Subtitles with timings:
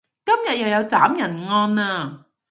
[0.25, 2.23] 今日又有斬人案喇